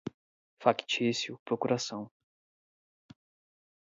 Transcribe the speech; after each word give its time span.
factício, 0.59 1.39
procuração 1.45 2.09